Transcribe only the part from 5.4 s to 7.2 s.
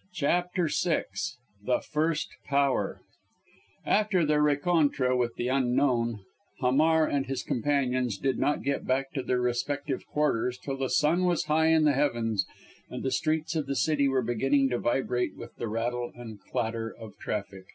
Unknown, Hamar